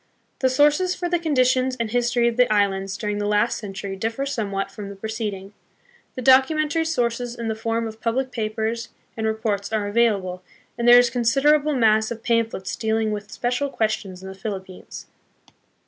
[0.39, 4.25] The sources for the conditions and history of the islands during the last century differ
[4.25, 5.53] somewhat from the preced ing.
[6.15, 10.41] The documentary sources in the form of public papers and reports are available,
[10.75, 14.33] and there is a consider able mass of pamphlets dealing with special questions in the
[14.33, 15.05] Philippines.